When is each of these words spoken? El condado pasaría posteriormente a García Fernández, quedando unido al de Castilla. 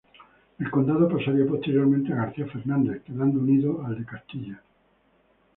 El 0.57 0.71
condado 0.71 1.07
pasaría 1.07 1.45
posteriormente 1.45 2.11
a 2.11 2.15
García 2.15 2.47
Fernández, 2.47 3.03
quedando 3.03 3.39
unido 3.39 3.85
al 3.85 3.99
de 3.99 4.03
Castilla. 4.05 4.63